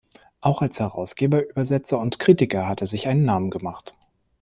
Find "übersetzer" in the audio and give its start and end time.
1.47-1.99